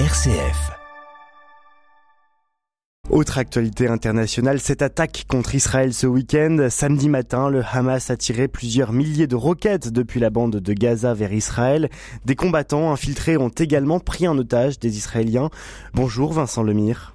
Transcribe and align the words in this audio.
RCF. 0.00 0.72
Autre 3.10 3.38
actualité 3.38 3.86
internationale, 3.86 4.58
cette 4.58 4.82
attaque 4.82 5.24
contre 5.28 5.54
Israël 5.54 5.94
ce 5.94 6.08
week-end. 6.08 6.66
Samedi 6.68 7.08
matin, 7.08 7.48
le 7.48 7.62
Hamas 7.64 8.10
a 8.10 8.16
tiré 8.16 8.48
plusieurs 8.48 8.92
milliers 8.92 9.28
de 9.28 9.36
roquettes 9.36 9.92
depuis 9.92 10.18
la 10.18 10.30
bande 10.30 10.56
de 10.56 10.72
Gaza 10.72 11.14
vers 11.14 11.32
Israël. 11.32 11.90
Des 12.24 12.34
combattants 12.34 12.90
infiltrés 12.90 13.36
ont 13.36 13.50
également 13.50 14.00
pris 14.00 14.26
en 14.26 14.36
otage 14.36 14.80
des 14.80 14.96
Israéliens. 14.96 15.48
Bonjour 15.92 16.32
Vincent 16.32 16.64
Lemire. 16.64 17.13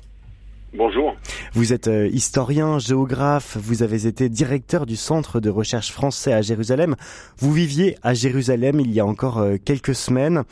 Bonjour. 0.73 1.15
Vous 1.54 1.73
êtes 1.73 1.88
euh, 1.88 2.07
historien, 2.07 2.77
géographe, 2.77 3.57
vous 3.59 3.81
avez 3.81 4.05
été 4.05 4.29
directeur 4.29 4.85
du 4.85 4.95
Centre 4.95 5.39
de 5.39 5.49
recherche 5.49 5.91
français 5.91 6.31
à 6.31 6.43
Jérusalem. 6.43 6.95
Vous 7.39 7.52
viviez 7.52 7.95
à 8.03 8.13
Jérusalem 8.13 8.79
il 8.79 8.91
y 8.91 8.99
a 8.99 9.05
encore 9.05 9.39
euh, 9.39 9.57
quelques 9.63 9.95
semaines. 9.95 10.43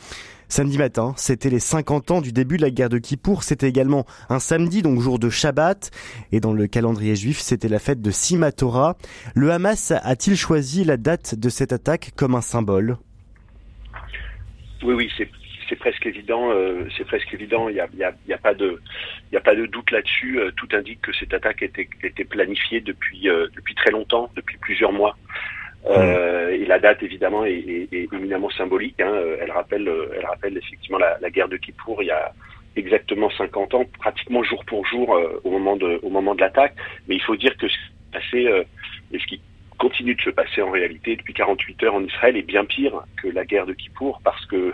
Samedi 0.48 0.76
matin, 0.76 1.12
c'était 1.16 1.50
les 1.50 1.60
50 1.60 2.10
ans 2.10 2.20
du 2.20 2.32
début 2.32 2.56
de 2.56 2.62
la 2.62 2.70
guerre 2.70 2.88
de 2.88 2.98
Kippour. 2.98 3.44
C'était 3.44 3.68
également 3.68 4.06
un 4.28 4.40
samedi, 4.40 4.82
donc 4.82 5.00
jour 5.00 5.20
de 5.20 5.30
Shabbat. 5.30 5.90
Et 6.32 6.40
dans 6.40 6.52
le 6.52 6.66
calendrier 6.66 7.14
juif, 7.14 7.38
c'était 7.38 7.68
la 7.68 7.78
fête 7.78 8.02
de 8.02 8.10
Sima 8.10 8.50
Torah. 8.50 8.96
Le 9.34 9.52
Hamas 9.52 9.92
a-t-il 9.92 10.36
choisi 10.36 10.82
la 10.84 10.96
date 10.96 11.36
de 11.36 11.48
cette 11.48 11.72
attaque 11.72 12.12
comme 12.16 12.34
un 12.34 12.40
symbole? 12.40 12.96
Oui, 14.82 14.94
oui, 14.94 15.10
c'est 15.16 15.28
presque 15.76 16.06
évident. 16.06 16.50
Euh, 16.50 16.84
c'est 16.96 17.04
presque 17.04 17.32
évident. 17.34 17.68
Il 17.68 17.74
n'y 17.74 17.80
a, 17.80 17.88
y 17.94 18.04
a, 18.04 18.12
y 18.26 18.32
a, 18.32 18.38
pas 18.38 18.54
de, 18.54 18.80
il 19.30 19.36
a 19.36 19.40
pas 19.40 19.54
de 19.54 19.66
doute 19.66 19.90
là-dessus. 19.90 20.38
Euh, 20.38 20.50
tout 20.56 20.68
indique 20.72 21.00
que 21.00 21.12
cette 21.12 21.34
attaque 21.34 21.62
était, 21.62 21.88
était 22.02 22.24
planifiée 22.24 22.80
depuis, 22.80 23.28
euh, 23.28 23.46
depuis 23.54 23.74
très 23.74 23.90
longtemps, 23.90 24.30
depuis 24.36 24.56
plusieurs 24.58 24.92
mois. 24.92 25.16
Euh, 25.86 26.50
et 26.50 26.66
la 26.66 26.80
date 26.80 27.02
évidemment 27.02 27.44
est, 27.44 27.58
est, 27.58 27.88
est 27.92 28.12
éminemment 28.12 28.50
symbolique. 28.50 29.00
Hein. 29.00 29.14
Elle 29.40 29.52
rappelle, 29.52 29.90
elle 30.16 30.26
rappelle 30.26 30.56
effectivement 30.56 30.98
la, 30.98 31.18
la, 31.20 31.30
guerre 31.30 31.48
de 31.48 31.56
Kippour 31.56 32.02
il 32.02 32.06
y 32.06 32.10
a 32.10 32.32
exactement 32.78 33.30
50 33.30 33.74
ans, 33.74 33.84
pratiquement 33.98 34.42
jour 34.42 34.64
pour 34.64 34.86
jour 34.86 35.14
euh, 35.14 35.40
au 35.44 35.50
moment 35.50 35.76
de, 35.76 35.98
au 36.02 36.10
moment 36.10 36.34
de 36.34 36.40
l'attaque. 36.40 36.74
Mais 37.08 37.16
il 37.16 37.22
faut 37.22 37.36
dire 37.36 37.56
que 37.56 37.68
ce 37.68 37.74
qui 37.74 37.92
passé 38.12 38.46
euh, 38.46 38.64
et 39.12 39.18
ce 39.18 39.26
qui 39.26 39.40
continue 39.78 40.14
de 40.14 40.22
se 40.22 40.30
passer 40.30 40.62
en 40.62 40.70
réalité 40.70 41.16
depuis 41.16 41.34
48 41.34 41.82
heures 41.84 41.94
en 41.94 42.02
Israël 42.02 42.36
est 42.36 42.42
bien 42.42 42.64
pire 42.64 43.04
que 43.22 43.28
la 43.28 43.44
guerre 43.44 43.66
de 43.66 43.74
Kippour 43.74 44.20
parce 44.24 44.44
que 44.46 44.72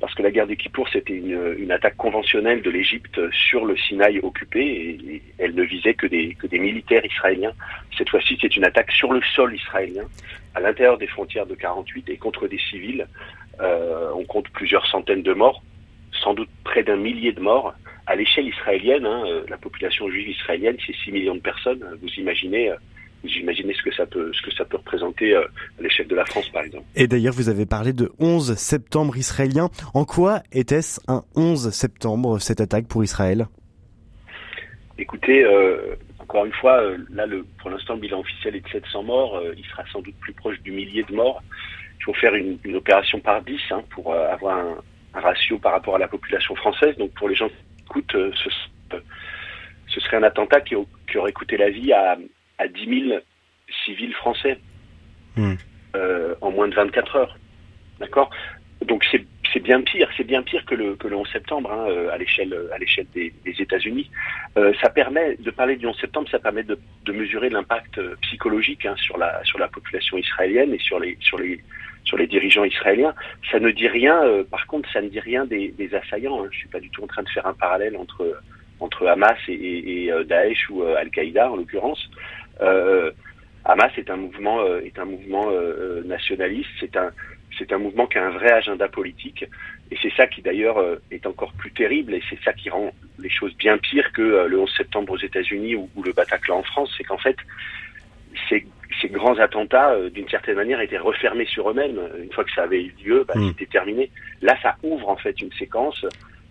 parce 0.00 0.14
que 0.14 0.22
la 0.22 0.30
guerre 0.30 0.46
des 0.46 0.56
Kippour, 0.56 0.88
c'était 0.92 1.14
une, 1.16 1.70
attaque 1.70 1.96
conventionnelle 1.96 2.62
de 2.62 2.70
l'Égypte 2.70 3.20
sur 3.32 3.64
le 3.64 3.76
Sinaï 3.76 4.18
occupé 4.20 4.60
et, 4.60 5.22
elle 5.38 5.54
ne 5.54 5.62
visait 5.62 5.94
que 5.94 6.06
des, 6.06 6.34
que 6.34 6.46
des 6.46 6.58
militaires 6.58 7.04
israéliens. 7.04 7.52
Cette 7.96 8.10
fois-ci, 8.10 8.38
c'est 8.40 8.56
une 8.56 8.64
attaque 8.64 8.90
sur 8.92 9.12
le 9.12 9.20
sol 9.34 9.54
israélien, 9.54 10.04
à 10.54 10.60
l'intérieur 10.60 10.98
des 10.98 11.06
frontières 11.06 11.46
de 11.46 11.54
48 11.54 12.08
et 12.10 12.16
contre 12.16 12.48
des 12.48 12.58
civils. 12.58 13.06
Euh, 13.60 14.10
on 14.14 14.24
compte 14.24 14.48
plusieurs 14.50 14.86
centaines 14.86 15.22
de 15.22 15.32
morts, 15.32 15.62
sans 16.12 16.34
doute 16.34 16.50
près 16.64 16.82
d'un 16.82 16.96
millier 16.96 17.32
de 17.32 17.40
morts. 17.40 17.74
À 18.06 18.16
l'échelle 18.16 18.48
israélienne, 18.48 19.06
hein, 19.06 19.24
la 19.48 19.56
population 19.56 20.10
juive 20.10 20.28
israélienne, 20.28 20.76
c'est 20.86 20.94
6 20.94 21.12
millions 21.12 21.34
de 21.34 21.40
personnes. 21.40 21.82
Vous 22.02 22.08
imaginez 22.18 22.70
J'imaginais 23.24 23.74
ce 23.74 23.82
que 23.82 23.94
ça 23.94 24.06
peut, 24.06 24.30
ce 24.32 24.42
que 24.42 24.54
ça 24.54 24.64
peut 24.64 24.76
représenter 24.76 25.34
euh, 25.34 25.44
à 25.78 25.82
l'échelle 25.82 26.06
de 26.06 26.14
la 26.14 26.24
France, 26.26 26.48
par 26.50 26.62
exemple. 26.62 26.84
Et 26.94 27.06
d'ailleurs, 27.06 27.32
vous 27.32 27.48
avez 27.48 27.64
parlé 27.64 27.92
de 27.92 28.12
11 28.18 28.54
septembre 28.54 29.16
israélien. 29.16 29.70
En 29.94 30.04
quoi 30.04 30.42
était-ce 30.52 31.00
un 31.08 31.24
11 31.34 31.70
septembre, 31.70 32.38
cette 32.38 32.60
attaque 32.60 32.86
pour 32.86 33.02
Israël? 33.02 33.46
Écoutez, 34.98 35.42
euh, 35.44 35.96
encore 36.18 36.44
une 36.44 36.52
fois, 36.52 36.82
euh, 36.82 36.98
là, 37.10 37.26
le, 37.26 37.44
pour 37.58 37.70
l'instant, 37.70 37.94
le 37.94 38.00
bilan 38.00 38.20
officiel 38.20 38.56
est 38.56 38.60
de 38.60 38.68
700 38.68 39.02
morts. 39.04 39.42
Il 39.56 39.64
sera 39.64 39.84
sans 39.90 40.00
doute 40.00 40.16
plus 40.20 40.34
proche 40.34 40.60
du 40.60 40.70
millier 40.70 41.02
de 41.04 41.14
morts. 41.14 41.42
Il 42.00 42.04
faut 42.04 42.14
faire 42.14 42.34
une, 42.34 42.58
une 42.64 42.76
opération 42.76 43.18
par 43.20 43.42
10 43.42 43.58
hein, 43.70 43.82
pour 43.90 44.14
avoir 44.14 44.58
un, 44.58 44.76
un, 45.14 45.20
ratio 45.20 45.58
par 45.58 45.72
rapport 45.72 45.96
à 45.96 45.98
la 45.98 46.08
population 46.08 46.54
française. 46.56 46.94
Donc, 46.98 47.12
pour 47.12 47.28
les 47.28 47.34
gens 47.34 47.48
qui 47.48 47.54
écoutent, 47.86 48.12
ce, 48.12 48.50
ce 49.88 50.00
serait 50.00 50.18
un 50.18 50.22
attentat 50.24 50.60
qui, 50.60 50.74
qui 51.10 51.16
aurait 51.16 51.32
coûté 51.32 51.56
la 51.56 51.70
vie 51.70 51.92
à 51.92 52.18
à 52.64 52.68
10 52.68 53.08
000 53.08 53.20
civils 53.84 54.14
français 54.14 54.58
mmh. 55.36 55.54
euh, 55.96 56.34
en 56.40 56.50
moins 56.50 56.68
de 56.68 56.74
24 56.74 57.16
heures. 57.16 57.38
D'accord? 58.00 58.30
Donc 58.84 59.04
c'est 59.10 59.24
c'est 59.52 59.60
bien 59.60 59.80
pire, 59.82 60.10
c'est 60.16 60.24
bien 60.24 60.42
pire 60.42 60.64
que 60.66 60.74
le, 60.74 60.96
que 60.96 61.06
le 61.06 61.14
11 61.14 61.28
septembre 61.30 61.70
hein, 61.72 61.86
à 62.12 62.18
l'échelle 62.18 62.52
à 62.74 62.78
l'échelle 62.78 63.06
des, 63.14 63.32
des 63.44 63.62
États-Unis. 63.62 64.10
Euh, 64.56 64.72
ça 64.82 64.90
permet 64.90 65.36
de 65.36 65.50
parler 65.52 65.76
du 65.76 65.86
11 65.86 65.96
septembre, 66.00 66.28
ça 66.28 66.40
permet 66.40 66.64
de, 66.64 66.76
de 67.04 67.12
mesurer 67.12 67.50
l'impact 67.50 68.00
psychologique 68.22 68.84
hein, 68.84 68.96
sur 68.96 69.16
la 69.16 69.42
sur 69.44 69.60
la 69.60 69.68
population 69.68 70.18
israélienne 70.18 70.74
et 70.74 70.80
sur 70.80 70.98
les 70.98 71.16
sur 71.20 71.38
les 71.38 71.60
sur 72.04 72.18
les 72.18 72.26
dirigeants 72.26 72.64
israéliens. 72.64 73.14
Ça 73.50 73.60
ne 73.60 73.70
dit 73.70 73.88
rien, 73.88 74.22
euh, 74.24 74.42
par 74.44 74.66
contre, 74.66 74.90
ça 74.92 75.00
ne 75.00 75.08
dit 75.08 75.20
rien 75.20 75.46
des, 75.46 75.68
des 75.68 75.94
assaillants. 75.94 76.44
Hein. 76.44 76.48
Je 76.50 76.58
suis 76.58 76.68
pas 76.68 76.80
du 76.80 76.90
tout 76.90 77.04
en 77.04 77.06
train 77.06 77.22
de 77.22 77.28
faire 77.28 77.46
un 77.46 77.54
parallèle 77.54 77.96
entre 77.96 78.40
entre 78.80 79.06
Hamas 79.06 79.38
et, 79.46 79.52
et, 79.52 80.06
et 80.08 80.24
Daesh 80.24 80.68
ou 80.68 80.82
Al-Qaïda 80.82 81.50
en 81.50 81.56
l'occurrence. 81.56 82.10
Euh, 82.60 83.10
Hamas 83.64 83.92
est 83.96 84.10
un 84.10 84.16
mouvement 84.16 84.60
euh, 84.60 84.80
est 84.80 84.98
un 84.98 85.04
mouvement 85.04 85.48
euh, 85.50 86.02
nationaliste. 86.04 86.70
C'est 86.80 86.96
un 86.96 87.10
c'est 87.58 87.72
un 87.72 87.78
mouvement 87.78 88.06
qui 88.06 88.18
a 88.18 88.26
un 88.26 88.30
vrai 88.30 88.52
agenda 88.52 88.88
politique. 88.88 89.44
Et 89.90 89.96
c'est 90.02 90.12
ça 90.16 90.26
qui 90.26 90.42
d'ailleurs 90.42 90.82
est 91.10 91.24
encore 91.26 91.52
plus 91.52 91.70
terrible 91.70 92.14
et 92.14 92.22
c'est 92.28 92.38
ça 92.42 92.52
qui 92.52 92.68
rend 92.68 92.90
les 93.20 93.28
choses 93.28 93.54
bien 93.56 93.78
pires 93.78 94.12
que 94.12 94.46
le 94.48 94.58
11 94.58 94.74
septembre 94.76 95.12
aux 95.12 95.18
États-Unis 95.18 95.76
ou, 95.76 95.88
ou, 95.94 96.02
le 96.02 96.12
Bataclan 96.12 96.58
en 96.58 96.62
France. 96.64 96.92
C'est 96.96 97.04
qu'en 97.04 97.18
fait, 97.18 97.36
ces, 98.48 98.66
ces, 99.00 99.08
grands 99.08 99.38
attentats, 99.38 99.94
d'une 100.10 100.28
certaine 100.28 100.56
manière, 100.56 100.80
étaient 100.80 100.98
refermés 100.98 101.44
sur 101.44 101.70
eux-mêmes. 101.70 102.00
Une 102.20 102.32
fois 102.32 102.42
que 102.42 102.52
ça 102.52 102.62
avait 102.62 102.82
eu 102.82 102.94
lieu, 103.04 103.24
bah, 103.28 103.34
mmh. 103.36 103.48
c'était 103.48 103.66
terminé. 103.66 104.10
Là, 104.42 104.56
ça 104.60 104.74
ouvre 104.82 105.08
en 105.08 105.16
fait 105.16 105.40
une 105.40 105.52
séquence 105.52 106.04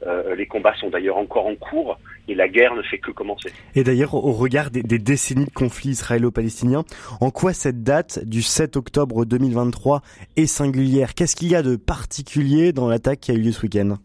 euh, 0.07 0.35
les 0.35 0.45
combats 0.45 0.75
sont 0.75 0.89
d'ailleurs 0.89 1.17
encore 1.17 1.47
en 1.47 1.55
cours 1.55 1.99
et 2.27 2.35
la 2.35 2.47
guerre 2.47 2.75
ne 2.75 2.81
fait 2.81 2.97
que 2.97 3.11
commencer. 3.11 3.51
Et 3.75 3.83
d'ailleurs, 3.83 4.13
au 4.13 4.31
regard 4.31 4.71
des, 4.71 4.83
des, 4.83 4.99
décennies 4.99 5.45
de 5.45 5.51
conflits 5.51 5.91
israélo-palestiniens, 5.91 6.83
en 7.21 7.31
quoi 7.31 7.53
cette 7.53 7.83
date 7.83 8.23
du 8.25 8.41
7 8.41 8.77
octobre 8.77 9.25
2023 9.25 10.01
est 10.37 10.45
singulière? 10.45 11.13
Qu'est-ce 11.13 11.35
qu'il 11.35 11.49
y 11.49 11.55
a 11.55 11.63
de 11.63 11.75
particulier 11.75 12.71
dans 12.71 12.87
l'attaque 12.87 13.19
qui 13.19 13.31
a 13.31 13.33
eu 13.33 13.41
lieu 13.41 13.51
ce 13.51 13.63
week-end? 13.63 13.95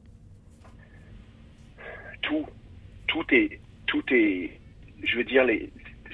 Tout, 2.22 2.47
tout 3.06 3.25
est, 3.31 3.60
tout 3.87 4.03
est, 4.10 4.50
je 5.03 5.16
veux 5.16 5.25
dire, 5.25 5.44
les, 5.44 5.70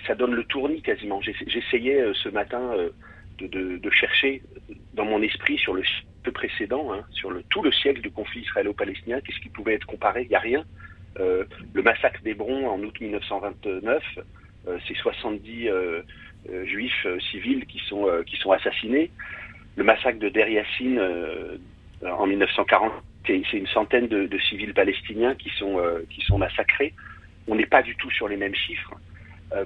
ça 0.07 0.15
donne 0.15 0.35
le 0.35 0.45
tournis 0.45 0.83
quasiment. 0.83 1.21
J'essayais 1.23 2.01
euh, 2.01 2.13
ce 2.15 2.29
matin 2.29 2.61
euh, 2.73 2.91
de, 3.39 3.47
de, 3.47 3.77
de, 3.79 3.91
chercher 3.91 4.43
dans 4.95 5.05
mon 5.05 5.23
esprit 5.23 5.59
sur 5.59 5.75
le 5.75 5.83
précédent, 6.31 6.93
hein, 6.93 7.05
sur 7.13 7.31
le, 7.31 7.43
tout 7.51 7.63
le 7.63 7.73
siècle 7.73 8.01
du 8.01 8.11
conflit 8.11 8.43
israélo-palestinien, 8.43 9.21
qu'est-ce 9.21 9.41
qui 9.41 9.49
pouvait 9.49 9.75
être 9.75 9.87
comparé? 9.87 10.23
Il 10.23 10.29
n'y 10.29 10.37
a 10.37 10.41
rien. 10.41 10.65
Euh, 11.21 11.45
le 11.73 11.83
massacre 11.83 12.21
d'Hébron 12.23 12.69
en 12.69 12.81
août 12.81 13.01
1929, 13.01 14.03
euh, 14.67 14.79
c'est 14.87 14.97
70 14.97 15.69
euh, 15.69 16.03
juifs 16.65 17.07
civils 17.31 17.67
qui 17.67 17.79
sont, 17.89 18.07
qui 18.27 18.37
sont 18.37 18.53
assassinés. 18.53 19.11
Le 19.77 19.85
massacre 19.85 20.19
de 20.19 20.29
Der 20.29 20.49
Yassin 20.49 20.99
en 22.03 22.27
1940, 22.27 22.93
c'est 23.27 23.41
une 23.55 23.67
centaine 23.69 24.09
de, 24.09 24.27
de, 24.27 24.39
civils 24.39 24.75
palestiniens 24.75 25.35
qui 25.35 25.51
sont, 25.59 25.81
qui 26.11 26.21
sont 26.21 26.37
massacrés. 26.37 26.93
On 27.49 27.55
n'est 27.55 27.67
pas 27.67 27.83
du 27.83 27.97
tout 27.97 28.11
sur 28.11 28.29
les 28.29 28.37
mêmes 28.37 28.55
chiffres. 28.55 28.95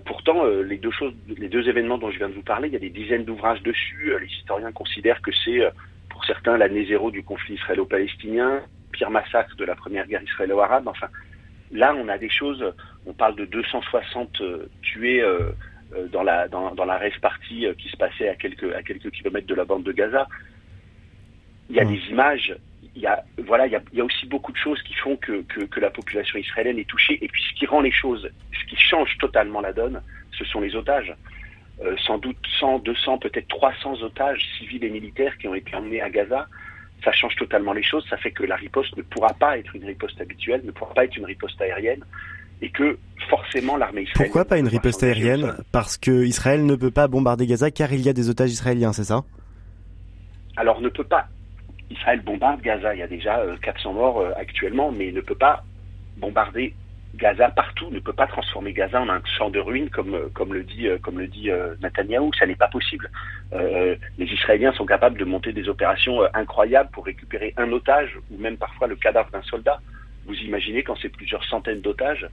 pourtant, 0.04 0.44
les 0.46 0.78
deux 0.78 0.92
choses, 0.92 1.14
les 1.36 1.48
deux 1.48 1.68
événements 1.68 1.98
dont 1.98 2.12
je 2.12 2.18
viens 2.18 2.28
de 2.28 2.34
vous 2.34 2.42
parler, 2.42 2.68
il 2.68 2.74
y 2.74 2.76
a 2.76 2.80
des 2.80 2.90
dizaines 2.90 3.24
d'ouvrages 3.24 3.62
dessus. 3.62 4.12
les 4.20 4.28
historiens 4.28 4.70
considèrent 4.70 5.20
que 5.20 5.32
c'est 5.44 5.60
pour 6.18 6.24
certains 6.24 6.56
l'année 6.56 6.84
zéro 6.84 7.12
du 7.12 7.22
conflit 7.22 7.54
israélo-palestinien, 7.54 8.62
pire 8.90 9.08
massacre 9.08 9.54
de 9.54 9.64
la 9.64 9.76
première 9.76 10.04
guerre 10.08 10.24
israélo-arabe. 10.24 10.88
Enfin, 10.88 11.06
là, 11.70 11.94
on 11.96 12.08
a 12.08 12.18
des 12.18 12.28
choses, 12.28 12.74
on 13.06 13.12
parle 13.12 13.36
de 13.36 13.44
260 13.44 14.40
euh, 14.40 14.66
tués 14.82 15.22
euh, 15.22 15.52
euh, 15.94 16.08
dans 16.08 16.24
la 16.24 16.48
dans, 16.48 16.74
dans 16.74 16.84
la 16.84 16.96
rêve 16.98 17.20
partie 17.20 17.66
euh, 17.66 17.74
qui 17.74 17.88
se 17.88 17.96
passait 17.96 18.28
à 18.28 18.34
quelques 18.34 18.74
à 18.74 18.82
quelques 18.82 19.12
kilomètres 19.12 19.46
de 19.46 19.54
la 19.54 19.64
bande 19.64 19.84
de 19.84 19.92
Gaza. 19.92 20.26
Il 21.70 21.76
y 21.76 21.78
a 21.78 21.84
mmh. 21.84 21.88
des 21.88 22.00
images, 22.10 22.56
il 22.96 23.00
y 23.00 23.06
a 23.06 23.22
voilà, 23.46 23.66
il 23.66 23.72
y 23.72 23.76
a, 23.76 23.82
il 23.92 23.98
y 23.98 24.00
a, 24.00 24.04
aussi 24.04 24.26
beaucoup 24.26 24.50
de 24.50 24.56
choses 24.56 24.82
qui 24.82 24.94
font 24.94 25.16
que, 25.18 25.42
que, 25.42 25.60
que 25.60 25.78
la 25.78 25.90
population 25.90 26.36
israélienne 26.36 26.80
est 26.80 26.88
touchée. 26.88 27.24
Et 27.24 27.28
puis 27.28 27.44
ce 27.48 27.54
qui 27.56 27.66
rend 27.66 27.80
les 27.80 27.92
choses, 27.92 28.28
ce 28.60 28.66
qui 28.68 28.76
change 28.76 29.16
totalement 29.18 29.60
la 29.60 29.72
donne, 29.72 30.02
ce 30.32 30.44
sont 30.46 30.60
les 30.60 30.74
otages. 30.74 31.14
Euh, 31.84 31.96
sans 32.04 32.18
doute 32.18 32.36
100, 32.58 32.80
200, 32.80 33.18
peut-être 33.18 33.46
300 33.48 34.02
otages 34.02 34.42
civils 34.58 34.82
et 34.82 34.90
militaires 34.90 35.36
qui 35.38 35.46
ont 35.46 35.54
été 35.54 35.76
emmenés 35.76 36.00
à 36.00 36.10
Gaza. 36.10 36.48
Ça 37.04 37.12
change 37.12 37.36
totalement 37.36 37.72
les 37.72 37.84
choses. 37.84 38.04
Ça 38.10 38.16
fait 38.16 38.32
que 38.32 38.42
la 38.42 38.56
riposte 38.56 38.96
ne 38.96 39.02
pourra 39.02 39.32
pas 39.34 39.58
être 39.58 39.76
une 39.76 39.84
riposte 39.84 40.20
habituelle, 40.20 40.62
ne 40.64 40.72
pourra 40.72 40.92
pas 40.92 41.04
être 41.04 41.16
une 41.16 41.26
riposte 41.26 41.60
aérienne, 41.60 42.04
et 42.60 42.70
que 42.70 42.98
forcément 43.30 43.76
l'armée 43.76 44.02
israélienne. 44.02 44.26
Pourquoi 44.26 44.44
pas 44.44 44.58
une 44.58 44.66
riposte 44.66 45.04
aérienne 45.04 45.54
Parce 45.70 45.96
que 45.96 46.24
Israël 46.24 46.66
ne 46.66 46.74
peut 46.74 46.90
pas 46.90 47.06
bombarder 47.06 47.46
Gaza 47.46 47.70
car 47.70 47.92
il 47.92 48.00
y 48.00 48.08
a 48.08 48.12
des 48.12 48.28
otages 48.28 48.50
israéliens, 48.50 48.92
c'est 48.92 49.04
ça? 49.04 49.22
Alors 50.56 50.80
ne 50.80 50.88
peut 50.88 51.04
pas. 51.04 51.28
Israël 51.90 52.20
bombarde 52.22 52.60
Gaza. 52.60 52.92
Il 52.94 52.98
y 52.98 53.02
a 53.02 53.06
déjà 53.06 53.40
400 53.62 53.92
morts 53.92 54.18
euh, 54.18 54.32
actuellement, 54.36 54.90
mais 54.90 55.08
il 55.08 55.14
ne 55.14 55.20
peut 55.20 55.36
pas 55.36 55.62
bombarder 56.16 56.74
Gaza 57.14 57.48
partout 57.48 57.90
ne 57.90 58.00
peut 58.00 58.12
pas 58.12 58.26
transformer 58.26 58.72
Gaza 58.72 59.00
en 59.00 59.08
un 59.08 59.22
champ 59.36 59.50
de 59.50 59.58
ruines 59.58 59.90
comme 59.90 60.12
le 60.52 60.62
dit 60.62 60.88
comme 61.02 61.18
le 61.18 61.26
dit 61.26 61.50
euh, 61.50 61.74
Netanyahou, 61.82 62.32
ça 62.38 62.46
n'est 62.46 62.54
pas 62.54 62.68
possible. 62.68 63.10
Euh, 63.52 63.96
les 64.18 64.26
Israéliens 64.26 64.72
sont 64.72 64.86
capables 64.86 65.18
de 65.18 65.24
monter 65.24 65.52
des 65.52 65.68
opérations 65.68 66.22
euh, 66.22 66.28
incroyables 66.34 66.90
pour 66.90 67.06
récupérer 67.06 67.54
un 67.56 67.72
otage 67.72 68.18
ou 68.30 68.36
même 68.38 68.56
parfois 68.56 68.86
le 68.86 68.96
cadavre 68.96 69.30
d'un 69.30 69.42
soldat. 69.42 69.80
vous 70.26 70.34
imaginez 70.34 70.82
quand 70.82 70.96
c'est 71.00 71.08
plusieurs 71.08 71.44
centaines 71.44 71.80
d'otages, 71.80 72.26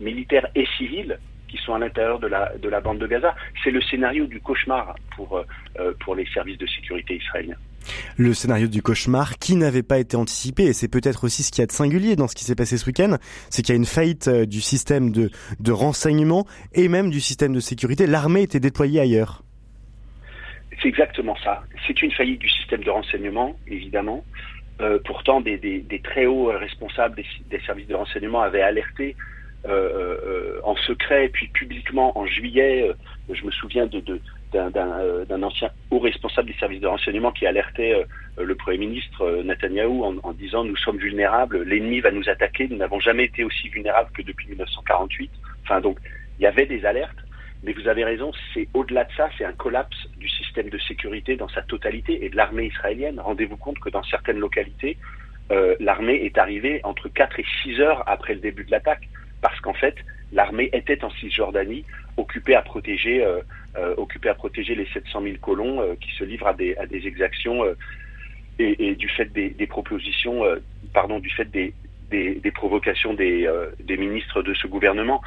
militaires 0.00 0.48
et 0.54 0.66
civils, 0.78 1.18
qui 1.48 1.58
sont 1.58 1.74
à 1.74 1.78
l'intérieur 1.78 2.18
de 2.18 2.26
la, 2.26 2.52
de 2.56 2.68
la 2.68 2.80
bande 2.80 2.98
de 2.98 3.06
Gaza. 3.06 3.34
C'est 3.62 3.70
le 3.70 3.80
scénario 3.82 4.26
du 4.26 4.40
cauchemar 4.40 4.96
euh, 5.20 5.92
pour 6.00 6.14
les 6.16 6.26
services 6.26 6.58
de 6.58 6.66
sécurité 6.66 7.16
israéliens. 7.16 7.56
Le 8.16 8.34
scénario 8.34 8.68
du 8.68 8.82
cauchemar 8.82 9.38
qui 9.38 9.56
n'avait 9.56 9.82
pas 9.82 9.98
été 9.98 10.16
anticipé, 10.16 10.64
et 10.64 10.72
c'est 10.72 10.88
peut-être 10.88 11.24
aussi 11.24 11.42
ce 11.42 11.50
qu'il 11.50 11.62
y 11.62 11.64
a 11.64 11.66
de 11.66 11.72
singulier 11.72 12.16
dans 12.16 12.28
ce 12.28 12.34
qui 12.34 12.44
s'est 12.44 12.54
passé 12.54 12.78
ce 12.78 12.86
week-end, 12.86 13.16
c'est 13.50 13.62
qu'il 13.62 13.72
y 13.72 13.76
a 13.76 13.78
une 13.78 13.86
faillite 13.86 14.28
euh, 14.28 14.46
du 14.46 14.60
système 14.60 15.10
de, 15.10 15.30
renseignement 15.70 16.46
et 16.72 16.88
même 16.88 17.10
du 17.10 17.20
système 17.20 17.52
de 17.52 17.60
sécurité. 17.60 18.06
L'armée 18.06 18.42
était 18.42 18.60
déployée 18.60 19.00
ailleurs. 19.00 19.42
C'est 20.80 20.88
exactement 20.88 21.36
ça. 21.42 21.62
C'est 21.86 22.00
une 22.02 22.12
faillite 22.12 22.40
du 22.40 22.48
système 22.48 22.82
de 22.82 22.90
renseignement, 22.90 23.56
évidemment. 23.66 24.24
Euh, 24.80 24.98
pourtant, 25.04 25.40
des, 25.40 25.60
très 26.02 26.26
hauts 26.26 26.46
responsables 26.46 27.16
des, 27.50 27.60
services 27.60 27.86
de 27.86 27.94
renseignement 27.94 28.42
avaient 28.42 28.62
alerté 28.62 29.16
en 30.64 30.76
secret, 30.76 31.28
puis 31.28 31.48
publiquement 31.48 32.18
en 32.18 32.26
juillet. 32.26 32.88
Euh, 32.88 33.34
je 33.34 33.44
me 33.44 33.50
souviens 33.50 33.86
d'un 34.52 35.42
ancien 35.42 35.70
haut 35.90 35.98
responsable 35.98 36.48
des 36.48 36.58
services 36.58 36.80
de 36.80 36.86
renseignement 36.86 37.32
qui 37.32 37.46
alertait 37.46 38.04
le 38.36 38.54
Premier 38.54 38.78
ministre 38.78 39.42
Netanyahou 39.42 40.04
en, 40.22 40.32
disant 40.32 40.64
nous 40.64 40.76
sommes 40.76 40.98
vulnérables, 40.98 41.62
l'ennemi 41.62 42.00
va 42.00 42.10
nous 42.10 42.28
attaquer, 42.28 42.68
nous 42.68 42.76
n'avons 42.76 43.00
jamais 43.00 43.24
été 43.24 43.44
aussi 43.44 43.68
vulnérables 43.68 44.10
que 44.12 44.22
depuis 44.22 44.48
1948. 44.48 45.30
Enfin 45.62 45.80
donc 45.80 45.98
il 46.38 46.42
y 46.42 46.46
avait 46.46 46.66
des 46.66 46.84
alertes, 46.84 47.16
mais 47.62 47.72
vous 47.72 47.88
avez 47.88 48.04
raison, 48.04 48.30
c'est 48.52 48.68
au-delà 48.74 49.04
de 49.04 49.12
ça, 49.16 49.30
c'est 49.38 49.44
un 49.44 49.52
collapse 49.52 49.96
du 50.18 50.28
système 50.28 50.68
de 50.68 50.78
sécurité 50.78 51.36
dans 51.36 51.48
sa 51.48 51.62
totalité 51.62 52.24
et 52.24 52.28
de 52.28 52.36
l'armée 52.36 52.66
israélienne. 52.66 53.18
Rendez-vous 53.20 53.56
compte 53.56 53.78
que 53.78 53.88
dans 53.88 54.02
certaines 54.04 54.38
localités, 54.38 54.98
euh, 55.50 55.74
l'armée 55.80 56.24
est 56.24 56.36
arrivée 56.36 56.80
entre 56.84 57.08
4 57.08 57.40
et 57.40 57.44
6 57.62 57.80
heures 57.80 58.02
après 58.06 58.34
le 58.34 58.40
début 58.40 58.64
de 58.64 58.70
l'attaque 58.70 59.08
parce 59.44 59.60
qu'en 59.60 59.74
fait, 59.74 59.94
l'armée 60.32 60.70
était 60.72 61.04
en 61.04 61.10
Cisjordanie, 61.10 61.84
occupée 62.16 62.54
à 62.54 62.62
protéger, 62.62 63.22
euh, 63.22 63.40
euh, 63.76 63.94
occupée 63.98 64.30
à 64.30 64.34
protéger 64.34 64.74
les 64.74 64.86
700 64.86 65.20
000 65.20 65.34
colons 65.38 65.82
euh, 65.82 65.96
qui 66.00 66.10
se 66.12 66.24
livrent 66.24 66.46
à 66.46 66.54
des, 66.54 66.74
exactions 66.90 67.62
et, 68.58 68.94
du 68.94 69.06
fait 69.10 69.30
des, 69.30 69.66
propositions, 69.66 70.44
pardon, 70.94 71.18
du 71.18 71.28
fait 71.28 71.50
des, 71.50 71.74
provocations 72.54 73.12
des 73.12 73.96
ministres 73.98 74.42
de 74.42 74.54
ce 74.54 74.66
gouvernement. 74.66 75.20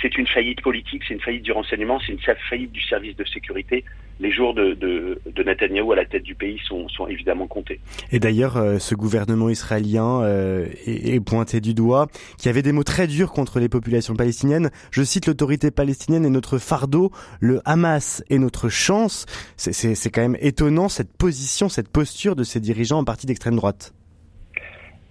C'est 0.00 0.16
une 0.16 0.26
faillite 0.26 0.62
politique, 0.62 1.02
c'est 1.06 1.14
une 1.14 1.20
faillite 1.20 1.42
du 1.42 1.52
renseignement, 1.52 2.00
c'est 2.00 2.12
une 2.12 2.20
faillite 2.48 2.72
du 2.72 2.82
service 2.82 3.16
de 3.16 3.24
sécurité 3.24 3.84
les 4.20 4.30
jours 4.30 4.54
de, 4.54 4.74
de, 4.74 5.18
de 5.24 5.42
Netanyahou 5.42 5.92
à 5.92 5.96
la 5.96 6.04
tête 6.04 6.22
du 6.22 6.34
pays 6.34 6.60
sont, 6.64 6.88
sont 6.88 7.08
évidemment 7.08 7.46
comptés. 7.46 7.80
Et 8.12 8.20
d'ailleurs, 8.20 8.58
euh, 8.58 8.78
ce 8.78 8.94
gouvernement 8.94 9.48
israélien 9.48 10.22
euh, 10.22 10.66
est, 10.86 11.14
est, 11.14 11.20
pointé 11.20 11.60
du 11.60 11.72
doigt, 11.72 12.06
qui 12.38 12.48
avait 12.48 12.62
des 12.62 12.72
mots 12.72 12.84
très 12.84 13.06
durs 13.06 13.32
contre 13.32 13.58
les 13.58 13.68
populations 13.68 14.14
palestiniennes. 14.14 14.70
Je 14.90 15.02
cite 15.02 15.26
l'autorité 15.26 15.70
palestinienne 15.70 16.26
est 16.26 16.30
notre 16.30 16.58
fardeau, 16.58 17.10
le 17.40 17.60
Hamas 17.64 18.22
est 18.28 18.38
notre 18.38 18.68
chance. 18.68 19.24
C'est 19.56 20.10
quand 20.10 20.22
même 20.22 20.36
étonnant 20.40 20.88
cette 20.88 21.16
position, 21.16 21.68
cette 21.68 21.88
posture 21.88 22.36
de 22.36 22.44
ces 22.44 22.60
dirigeants 22.60 22.98
en 22.98 23.04
partie 23.04 23.26
d'extrême 23.26 23.56
droite. 23.56 23.94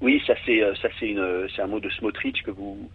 Oui, 0.01 0.21
ça 0.25 0.33
c'est 0.45 0.61
ça 0.81 0.87
c'est 0.99 1.61
un 1.61 1.67
mot 1.67 1.79
de 1.79 1.89
Smotrich 1.89 2.43
que 2.43 2.51
vous 2.51 2.89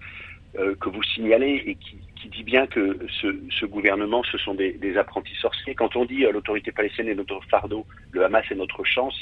euh, 0.56 0.76
que 0.76 0.88
vous 0.88 1.02
signalez 1.02 1.64
et 1.66 1.74
qui, 1.74 1.98
dit 2.28 2.44
bien 2.44 2.66
que 2.66 2.98
ce, 3.20 3.66
gouvernement, 3.66 4.22
ce 4.22 4.38
sont 4.38 4.54
des, 4.54 4.96
apprentis 4.96 5.34
sorciers. 5.34 5.74
Quand 5.74 5.96
on 5.96 6.04
dit 6.04 6.24
euh, 6.24 6.32
l'autorité 6.32 6.70
palestinienne 6.70 7.12
est 7.12 7.16
notre 7.16 7.40
fardeau, 7.50 7.84
le 8.12 8.24
Hamas 8.24 8.44
est 8.50 8.54
notre 8.54 8.84
chance, 8.84 9.14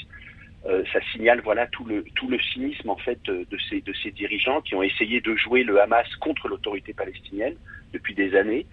euh, 0.67 0.83
ça 0.93 0.99
signale 1.11 1.41
voilà 1.43 1.67
tout 1.67 1.85
le 1.85 2.39
cynisme 2.39 2.89
en 2.89 2.95
fait 2.97 3.19
de 3.25 3.57
ces 3.57 4.11
dirigeants 4.11 4.61
qui 4.61 4.75
ont 4.75 4.83
essayé 4.83 5.21
de 5.21 5.35
jouer 5.35 5.63
le 5.63 5.81
Hamas 5.81 6.07
contre 6.17 6.47
l'autorité 6.47 6.93
palestinienne 6.93 7.55
depuis 7.91 8.13
des 8.13 8.35
années. 8.35 8.67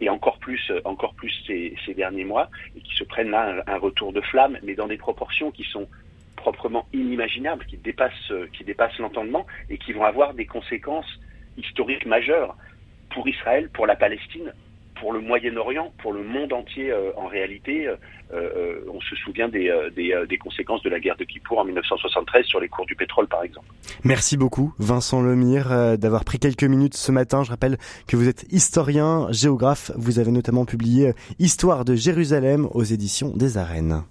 Et 0.00 0.08
encore 0.10 0.38
plus, 0.38 0.70
encore 0.84 1.14
plus 1.14 1.32
ces, 1.46 1.94
derniers 1.94 2.24
mois, 2.24 2.50
et 2.76 2.80
qui 2.80 2.94
se 2.94 3.04
prennent 3.04 3.30
là 3.30 3.62
un, 3.66 3.78
retour 3.78 4.12
de 4.12 4.20
flamme, 4.20 4.58
mais 4.62 4.74
dans 4.74 4.86
des 4.86 4.98
proportions 4.98 5.50
qui 5.50 5.64
sont 5.64 5.88
proprement 6.36 6.86
inimaginables, 6.92 7.64
qui 7.64 7.78
dépassent 7.78 8.98
l'entendement, 8.98 9.46
et 9.70 9.78
qui 9.78 9.92
vont 9.92 10.04
avoir 10.04 10.34
des 10.34 10.46
conséquences 10.46 11.18
historique 11.60 12.06
majeur 12.06 12.56
pour 13.10 13.28
Israël, 13.28 13.68
pour 13.72 13.86
la 13.86 13.96
Palestine, 13.96 14.52
pour 15.00 15.12
le 15.12 15.20
Moyen-Orient, 15.20 15.92
pour 16.02 16.12
le 16.12 16.22
monde 16.22 16.52
entier 16.52 16.90
euh, 16.90 17.10
en 17.16 17.26
réalité. 17.26 17.88
Euh, 17.88 17.96
euh, 18.32 18.80
on 18.92 19.00
se 19.00 19.16
souvient 19.16 19.48
des, 19.48 19.72
des, 19.96 20.38
conséquences 20.38 20.82
de 20.82 20.90
la 20.90 21.00
guerre 21.00 21.16
de 21.16 21.24
Kippour 21.24 21.58
en 21.58 21.64
1973 21.64 22.44
sur 22.44 22.60
les 22.60 22.68
cours 22.68 22.86
du 22.86 22.94
pétrole 22.94 23.26
par 23.26 23.42
exemple. 23.42 23.66
Merci 24.04 24.36
beaucoup 24.36 24.72
Vincent 24.78 25.20
Lemire 25.20 25.98
d'avoir 25.98 26.24
pris 26.24 26.38
quelques 26.38 26.62
minutes 26.62 26.94
ce 26.94 27.10
matin. 27.10 27.42
Je 27.42 27.50
rappelle 27.50 27.76
que 28.06 28.14
vous 28.14 28.28
êtes 28.28 28.46
historien, 28.52 29.26
géographe. 29.32 29.90
Vous 29.96 30.20
avez 30.20 30.30
notamment 30.30 30.64
publié 30.64 31.12
Histoire 31.40 31.84
de 31.84 31.96
Jérusalem 31.96 32.68
aux 32.70 32.84
éditions 32.84 33.32
des 33.36 33.58
Arènes. 33.58 34.04